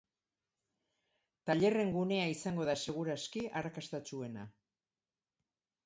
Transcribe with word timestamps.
Tailerren 1.51 1.93
gunea 1.97 2.25
izango 2.33 2.67
da 2.73 2.77
segur 2.87 3.13
aski 3.19 3.47
arrakastatsuena. 3.63 4.51